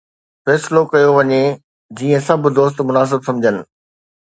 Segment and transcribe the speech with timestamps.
[0.45, 1.41] فيصلو ڪيو وڃي
[1.97, 3.57] جيئن سڀ دوست مناسب سمجهن.